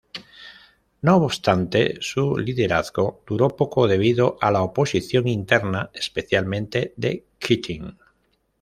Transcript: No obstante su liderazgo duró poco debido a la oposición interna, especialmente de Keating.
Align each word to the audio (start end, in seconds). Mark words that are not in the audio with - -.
No 1.03 1.17
obstante 1.17 1.97
su 2.01 2.35
liderazgo 2.35 3.21
duró 3.27 3.49
poco 3.55 3.87
debido 3.87 4.35
a 4.41 4.49
la 4.49 4.63
oposición 4.63 5.27
interna, 5.27 5.91
especialmente 5.93 6.95
de 6.97 7.27
Keating. 7.37 7.99